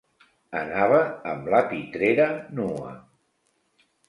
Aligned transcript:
Anava 0.61 1.01
amb 1.33 1.51
la 1.55 1.59
pitrera 1.75 2.27
nua. 2.61 2.97